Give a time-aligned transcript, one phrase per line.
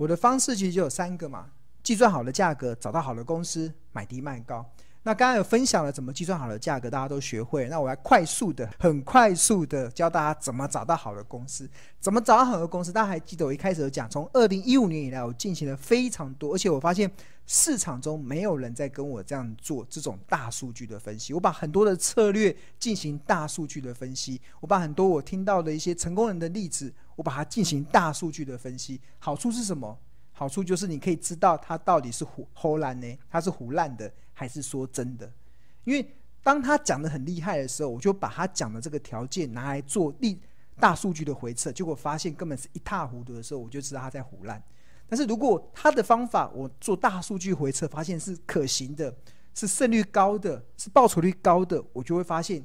[0.00, 1.50] 我的方式其实就有三个嘛：
[1.82, 4.64] 计算好的价格，找到好的公司，买低卖高。
[5.02, 7.66] 那刚刚有分享了怎么计算好的价格，大家都学会。
[7.68, 11.66] 那我来快速的、很快速的教大家怎么找到好的公司，
[11.98, 12.92] 怎么找到好的公司。
[12.92, 17.10] 大家还记得我一开始有讲，从二零一五年以来，我进行了非常多，而且我发现
[17.46, 21.32] 市场中没有人在跟我这样做这种大数据的分析。
[21.32, 29.00] 我把很多的策略进行大数据的分析，我把很多我听到的一些成功人的例子，我把它进行大数据的分析。
[29.18, 29.98] 好处是什么？
[30.32, 34.10] 好处就是你可以知道它到底是胡胡烂呢，它是胡烂的
[34.40, 35.30] 还是说真的？
[35.84, 40.40] 因为当他讲的很厉害的时候，我就把他讲的这个条件拿来做立
[40.78, 44.62] 大数据的回测，结果发现根本是一塌糊涂的时候，我就知道他在胡乱。
[45.06, 49.14] 但是如果他的方法我做大数据回测，发现是可行的，
[49.54, 52.64] 是胜率高的，是报酬率高的，我就会发现。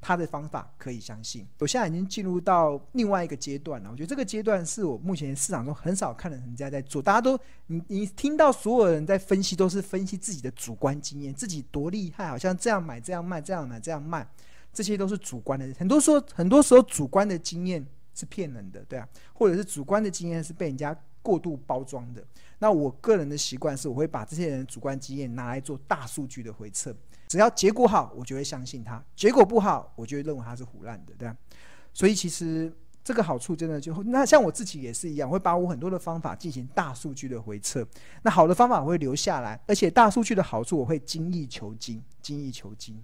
[0.00, 1.46] 他的方法可以相信。
[1.58, 3.90] 我现在已经进入到另外一个阶段了。
[3.90, 7.02] 我觉得这个阶段是我目前市场中很少看到人家在做。
[7.02, 14.26] 大家都，你你听到所有人在分析，都是分析自己的主观经验，自己多厉害，好像这样买这样卖，这样买这样卖，
[14.72, 15.68] 这些都是主观的。
[15.78, 22.24] 很多时候，很多时候主观的经验是骗人的，对啊，或者是主观的经验是被人家过度包装的。
[22.60, 26.94] 那我个人的习惯是，我会把这些人主观经验拿来做大数据的回测。
[27.28, 31.36] 只要结果好，我就会相信他；结果不好，我就会认为他是唬烂的，对吧？
[31.92, 32.72] 所以其实
[33.04, 37.86] 这个好处真的就那像我自己也是一样，会把我很多的方法进行大数据的回测。
[38.22, 42.94] 那好的方法我会留下来，而且大数据的好处我会精益求精，精益求精。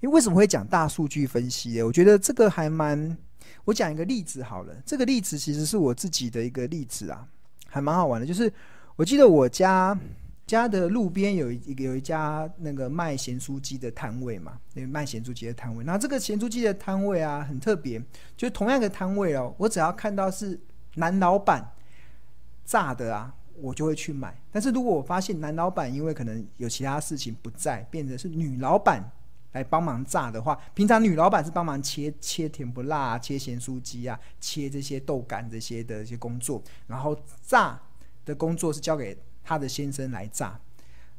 [0.00, 1.82] 因为为什么会讲大数据分析呢？
[1.84, 3.16] 我觉得这个还蛮……
[3.64, 7.26] 我讲一个例子好了，这个例子其实是我自己的一个例子啊，
[7.66, 8.26] 还蛮好玩的。
[8.26, 8.52] 就是
[8.96, 9.98] 我记得我家。
[10.46, 15.82] 家的路边有一个有一家那个卖咸酥鸡的摊位嘛，那个卖咸酥鸡的摊位。
[15.82, 18.00] 那这个咸酥鸡的摊位啊，很特别，
[18.36, 20.58] 就同样的摊位哦，我只要看到是
[20.94, 21.72] 男老板
[22.64, 24.40] 炸的啊，我就会去买。
[24.52, 29.02] 但是如果我发现男老板因为可能有其他事情不在，变成是女老板
[29.50, 37.80] 来帮忙炸的话，平常女老板是帮忙切切甜不辣啊，切咸酥鸡啊，切这些豆干这些的一些工作，然后炸
[38.24, 39.18] 的工作是交给。
[39.46, 40.58] 他的先生来炸，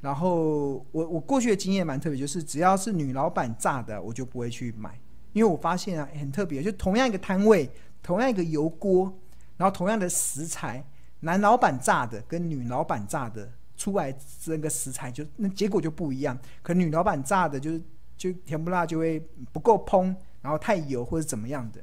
[0.01, 4.99] 然后我我过去的经验蛮特别，就是只要是女老板炸的，我就不会去买，
[5.31, 7.69] 因为我发现啊，很特别，就同样一个摊位，
[8.03, 9.17] 同样一个油锅，
[9.55, 10.85] 然后同样的食材，
[11.21, 17.81] 男老板炸的跟女老板炸的出来这个食材就那结果就不一样，可女老板炸的就是
[18.17, 21.79] 就甜不辣就会不够烹，然后太油或者怎么样的，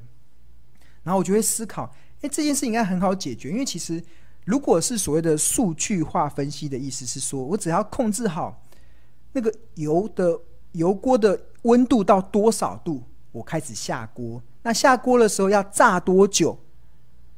[1.01, 1.91] 然后我就会思考，
[2.21, 4.03] 哎，这件事应该很好解决，因为其实。
[4.45, 8.63] 如果是所谓的数据化分析的意思是说，我只要控制好
[9.33, 10.39] 那个油的
[10.73, 14.41] 油锅的温度到多少度，我开始下锅。
[14.61, 16.57] 那下锅的时候要炸多久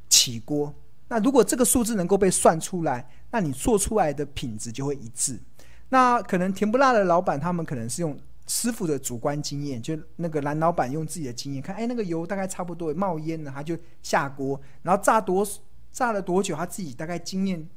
[0.08, 0.72] 起锅？
[1.08, 5.40] 那如果这个数字能够被算出来，那你做出来的品质就会一致。
[5.88, 8.14] 那可能甜不辣的老板他们可能是用
[8.46, 15.46] 师傅的主观经验，就那个男老板用自己的经验看，哎，那个油大概差不多冒烟了，他就下锅，然后炸多。
[15.92, 16.54] 炸了多久？
[16.54, 17.68] 他自己大概经验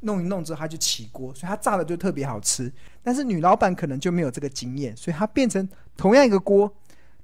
[0.00, 2.72] 弄一弄之后，他就起锅，所以他炸的就特别好吃。
[3.02, 5.66] 但是女老板可能就没有这个经验，所以他变成
[5.96, 6.70] 同样一个锅，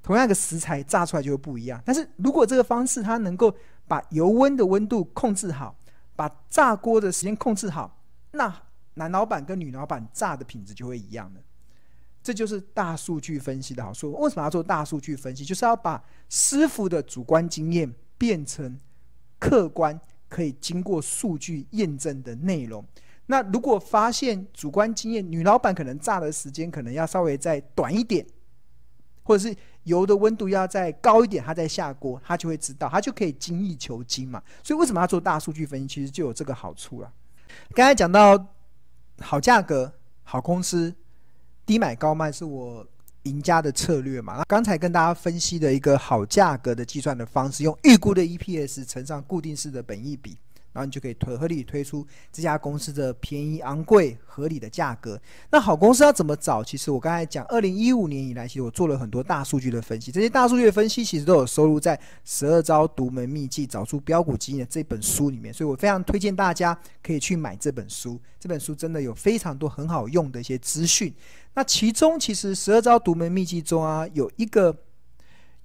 [0.02, 1.82] 同样一个食材炸出来就会不一样。
[1.84, 3.54] 但是如果这个方式它能够
[3.86, 5.76] 把油温的温度控制好，
[6.16, 8.62] 把炸锅的时间控制好，那
[8.94, 11.40] 男老板跟女老板炸的品质就会一样的。
[12.22, 14.12] 这就是大数据分析的好处。
[14.12, 15.44] 为什么要做大数据分析？
[15.44, 18.78] 就是要把师傅的主观经验变成
[19.38, 19.98] 客观。
[20.30, 22.82] 可以经过数据验证的内容。
[23.26, 28.26] 那如果发现主观经验，女老板可能炸的时间可能要稍微再短一点，
[29.22, 34.42] 或者是油的温度要再高一点，她再下锅，她就会知道，她就可以精益求精嘛。
[34.64, 35.86] 所以为什么要做大数据分析？
[35.86, 37.12] 其实就有这个好处了。
[37.74, 38.46] 刚才讲到
[39.20, 39.92] 好价格、
[40.22, 40.94] 好公司、
[41.66, 42.86] 低买高卖，是我。
[43.24, 50.36] 赢家的策略嘛，那刚才跟大家分析的一个好价格的计算的方式，用预估的 EPS 乘上固定式的本益比。
[50.72, 55.20] 然后你就可以推合理推出这家公司的便宜、昂贵、合理的价格。
[55.50, 56.62] 那好公司要怎么找？
[56.62, 60.12] 其实我刚才讲，二零一五年以来，其实我做了很多大数据的分析。
[60.12, 65.52] 这些大数据的分析其实都有收录在《十二招独门秘技找出标股基因》的这本书里面。
[65.52, 68.20] 所以我非常推荐大家可以去买这本书。
[68.38, 71.12] 这本书真的有非常多很好用的一些资讯。
[71.54, 74.74] 那其中其实《十二招独门秘技》中啊，有一个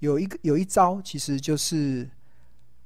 [0.00, 2.10] 有一个有一招，其实就是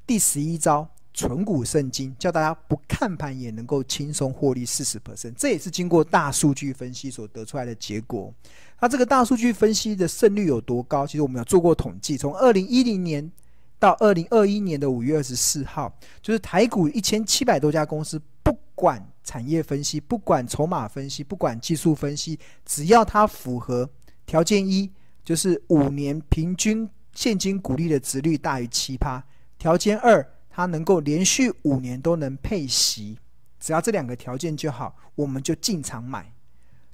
[0.07, 0.87] 第十一招。
[1.13, 8.33] 存股圣经，叫大家不看盘也能够轻松获利四十 percent，这也是经过大数据分析所得出来的结果。
[8.81, 11.07] 那这个大数据分析的胜率有多高？
[11.07, 13.31] 其实我们有做过统计，从二零一零年
[13.79, 15.93] 到二零二一年的五月二十四号，
[16.23, 23.89] 就是台股一千七百多家公司，不管产业分析，不管筹码分析，不管技术分析，只要它符合
[24.25, 24.91] 条件一，
[25.25, 29.23] 就是五年平均现金股利的值率大于七趴；
[29.59, 30.27] 条件二，
[30.61, 33.19] 它能够连续五年都能配息。
[33.59, 36.33] 只要这两个条件就好，我们就进场买。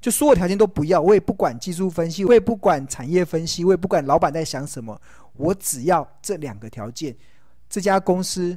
[0.00, 5.00] 就所有条件都不要，我也不管技术分析，我也不管产业分析，我也不管老板在想什么，
[5.34, 7.16] 我只要这两个条件：
[7.68, 8.56] 这家公司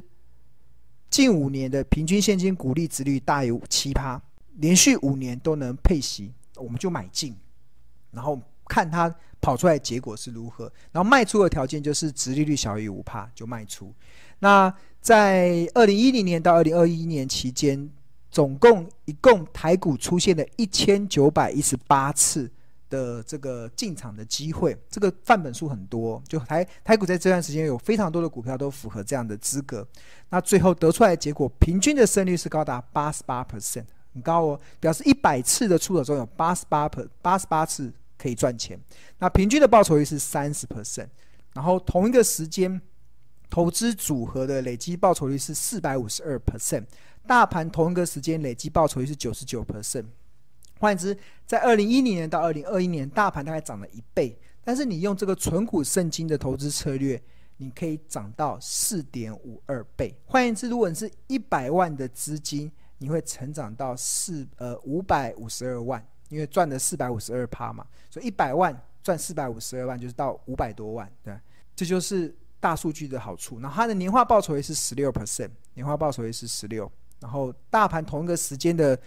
[1.08, 4.20] 近五年的平均现金股利殖率大于七趴，
[4.56, 7.34] 连续五年都能配息，我们就买进，
[8.12, 10.70] 然后看它跑出来结果是如何。
[10.92, 13.92] 然后卖出的条件就是殖利率小于五趴就卖出。
[14.40, 17.88] 那在二零一零年到二零二一年期间。
[18.32, 22.48] 总共一共台股出现了一千九百一十八次
[22.88, 29.84] 的这个进场的机会，这个范本数很多，就台台股在这段时间有非常多的股票都符合这样的资格。
[30.28, 38.78] 那最后得出来的结果，平均的胜率是高达八十八 percent，很高哦，表示一百次的出手中有八十八 per 八十八次可以赚钱。
[39.18, 41.08] 那平均的报酬率是三十 percent，
[41.52, 42.80] 然后同一个时间
[43.50, 46.84] 投资组合的累积报酬率是四百五十二 percent。
[47.26, 50.06] 大盘同一个时间累计报酬率是九十九 percent，
[50.78, 51.16] 换言之，
[51.46, 57.22] 在二零一零年到二零二一年，大盘大概涨了一倍，但是你用这个存股圣金的投资策略，
[57.58, 60.16] 你可以涨到四点五二倍。
[60.24, 71.38] 换言之，如果你是一百万的资金，你会成长到四呃五百五十二万，因为赚了四百五十二趴嘛，所以一百万赚四百五十二万就是到五百多万，对，
[71.76, 73.58] 这就是大数据的好处。
[73.58, 76.90] 那它的年化报酬率是十六 percent，年化报酬率是十六。
[77.18, 78.98] 然后大盘同一个时间的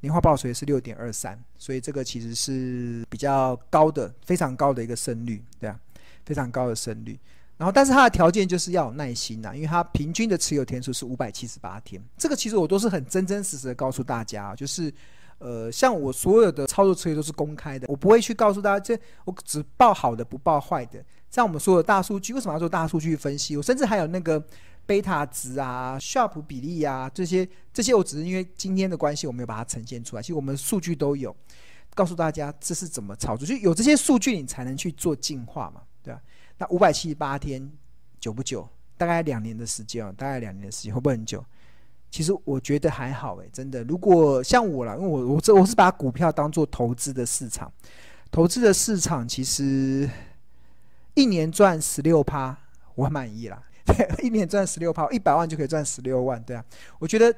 [0.00, 5.76] 年化报酬也是六点二三，所以这个其实是比较高的，非常高的一个胜率，对啊，
[6.24, 7.18] 非常高的胜率。
[7.56, 12.02] 然后，但是它的条件就是要有耐心呐，因为它平均的持有天数是五百七十八天。
[12.16, 14.92] 这个其实我都是很真真实实的告诉大家，就是
[15.38, 21.04] 呃，像我所有的操作策略都是公开的，我不会去告诉大家，这我只报好的，不报坏的。
[21.32, 23.56] 像我们说的大数据，为什么要做大数据分析？
[23.56, 24.40] 我甚至还有那个。
[24.84, 30.20] 贝塔值啊 sharp 比例啊，这些这些我只是因为今天的关系，我没有把它呈现出来。
[30.20, 31.34] 其实我们数据都有，
[31.94, 36.20] 告诉大家这是怎么操作，就有这些数据你才能去做进化嘛，对吧？
[36.58, 37.70] 那五百七十八天
[38.18, 38.68] 久不久？
[38.96, 41.42] 大概两年的时间哦，大概两年的时间会不会很久？
[42.10, 43.84] 其实我觉得还好诶，真的。
[43.84, 47.72] 如果像我啦，因为我我这我是把股票当做投资的市场，
[48.32, 50.10] 投资的市场其实
[51.14, 52.56] 一年赚十六趴，
[52.94, 53.62] 我很满意啦。
[54.22, 56.64] 一年赚十六趴，一百万就可以赚十六万，对啊，
[56.98, 57.34] 我觉得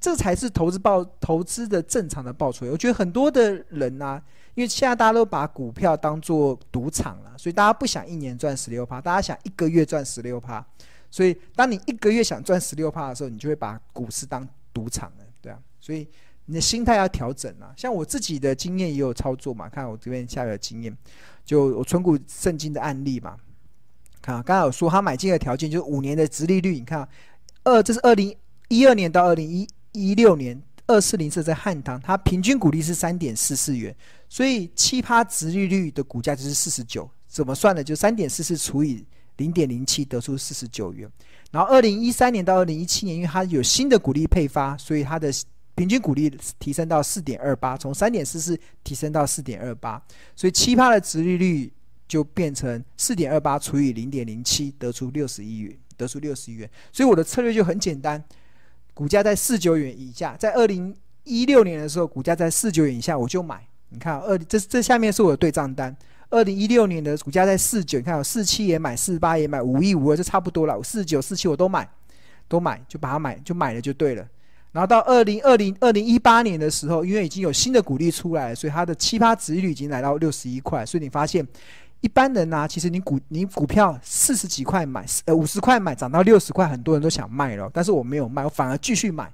[0.00, 2.66] 这才是投资报投资的正常的报酬。
[2.70, 4.20] 我觉得很多的人啊，
[4.54, 10.64] 因为现在大家都把股票当做赌场了，所以大家不想一年赚十六趴，大家想一个月赚十六趴。
[11.10, 15.58] 所以当你一个月想赚十六趴的时候，你就会把股市当赌场了，对啊。
[15.78, 16.08] 所以
[16.46, 17.70] 你的心态要调整啊。
[17.76, 20.96] 像我自己的经验也有操作嘛，看我这边下面的经验，
[21.44, 23.36] 就我存股圣经的案例嘛。
[24.20, 26.74] 看，刚才有说他买进的条件就是五年的殖利率。
[26.74, 27.08] 你看，
[27.64, 28.34] 二这是二零
[28.68, 33.94] 一二年到二零一一六年，二四零是在汉唐，它平均股利是三点四四元，
[34.28, 37.10] 所以七趴殖利率的股价就是四十九。
[37.26, 37.82] 怎么算的？
[37.82, 39.04] 就三点四四除以
[39.38, 41.10] 零点零七，得出四十九元。
[41.50, 45.32] 然后二零一三年到二零一七年，因为它有新的股利配发，所以它的
[45.74, 50.02] 平均股利提升到四点二八，从三点四四提升到四点二八，
[50.36, 51.72] 所以七趴的殖利率。
[52.08, 56.68] 就变成四点二八除以零点零七，得出六十一元，得出六十一元。
[56.92, 58.22] 所以我的策略就很简单，
[58.92, 63.66] 股价在四九元以下，在二零一六年的时候，股价在四九元以下，我就买。
[63.88, 65.96] 你看，二这这下面是我的对账单。
[66.28, 70.76] 二零一六年的股价在四九，你看，我四七也买，四八也买，五一五二就差不多了。
[70.76, 71.88] 我四九四七我都买，
[72.46, 74.28] 都买，就把它买，就买了就对了。
[74.72, 81.46] 然后到二零二零二零一八年的时候，因为已经有新的股利出来，所以它的七趴殖利率已经来到六十一块，所以你发现。
[82.04, 89.32] 一般人呢、其实你股你股票四十几块买，呃五十块买，涨到六十块，很多人都想卖了，但是我没有卖，我反而继续买。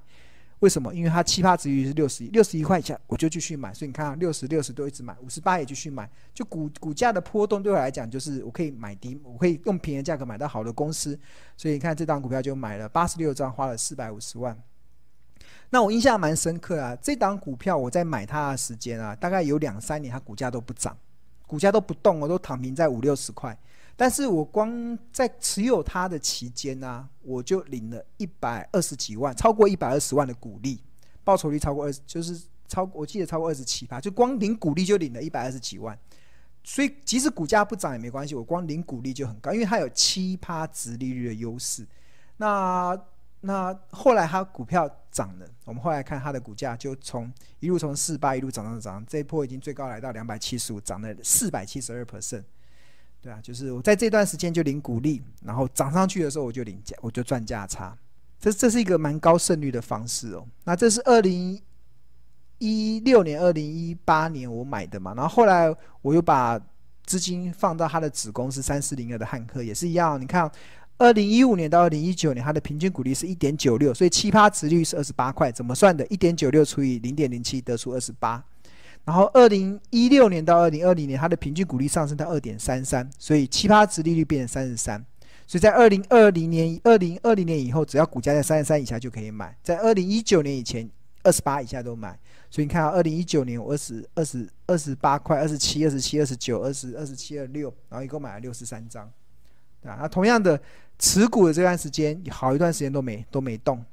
[0.59, 0.93] 为什么？
[0.93, 3.73] 因为它七趴殖利率是六十一，六十一块钱，我就继续买。
[3.73, 6.07] 所以你看，六十六十都一直买，五十八也继续买。
[6.31, 11.19] 就股股价的波动对我来讲，就是我可以买低，我可以用便宜价格买到好的公司。
[11.57, 14.55] 所以你看，这档股票就买了八十六张，花了四百五十万。
[15.69, 20.97] 那我印象蛮深刻啊，这档股票我在买它的时间啊，大概有两三年，它股价都不涨。
[21.45, 23.57] 股价都不动，我都躺平在五六十块。
[23.95, 30.79] 但是我光在持有它的期间呢、我就领了一百二十几万，超过一百二十万的股利，
[31.23, 35.97] 报酬率超过二十，就是超，我记得超过二十七趴，就光领股利就领了一百二十几万。
[36.63, 41.83] 所以即使股价不涨也没关系，我光领股利就很高，因为它有七趴殖利率的优势。
[42.37, 42.95] 那
[43.41, 52.43] 那后来它股票涨了，我们后来看它的股价就从一路从四八一路涨涨涨，这一波已经最高来到两百七十五，涨了四百七十二 percent。
[53.21, 57.97] 对啊，就是我在这段时间就领股利，然后涨上去的时候我就领价，我就赚价差。
[58.39, 60.45] 这这是一个蛮高胜率的方式哦。
[60.63, 61.61] 那这是二零
[62.59, 66.59] 一六年、二零一八年我买的嘛，然后后来我又把
[67.05, 70.19] 资金放到它的子公司三四零二的汉克，也是一样。
[70.19, 70.49] 你看，
[70.99, 76.05] 二零一五年到二零一九年，它的平均股利是一点九六，所以七趴值率是二十八块，怎么算的？
[76.07, 78.43] 一点九六除以零点零七，得出二十八。
[79.05, 85.03] 然后二零一六年到二零二零年，它的平均股利上升到二点三三，所以七趴值利率变成三十三。
[85.47, 90.87] 所以在二零二零年、二零二零年以后，只要股价在三十三以下就可以买，在二零一九年以前，
[91.23, 92.19] 二十八以下都买。
[92.51, 99.09] 所以你看啊，二零一九年我二十二十二十八块，二十七、二十七、二十九、二十二十七、二六，然后一共买了六十三张，
[99.81, 99.97] 对吧？
[100.01, 100.59] 那同样的
[100.97, 103.83] 持股的这段时间，好一段时间都没都没动，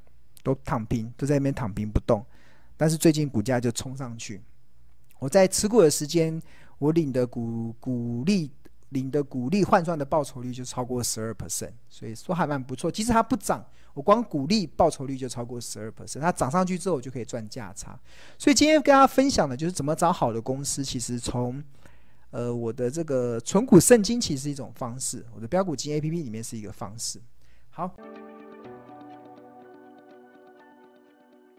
[0.43, 2.25] 都躺平，都在那边躺平不动。
[2.75, 4.41] 但是最近股价就冲上去。
[5.19, 6.41] 我在持股的时间，
[6.77, 8.51] 我领的股股利。
[8.91, 12.89] 领的股利换算的报酬率就超过十二 percent，所以说还蛮不错。
[12.89, 13.61] 即使它不涨，
[13.93, 16.21] 我光股利报酬率就超过十二 percent。
[16.21, 17.99] 它涨上去之后，我就可以赚价差。
[18.37, 20.85] 所以今天跟大家分享的就是怎么找好的公司。
[20.85, 21.61] 其实从
[22.37, 27.19] 呃我的这个存股圣经其实是一种方式，我的标股金 A P P 里面是一个方式。
[27.71, 27.91] 好。